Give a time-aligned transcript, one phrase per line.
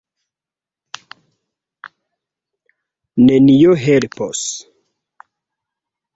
[3.27, 4.39] Nenio helpos.